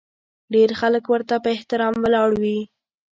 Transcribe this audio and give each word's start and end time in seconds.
ډېر 0.53 0.69
خلک 0.79 1.03
ورته 1.09 1.35
په 1.43 1.49
احترام 1.55 1.95
ولاړ 2.03 2.29
وي. 2.41 2.59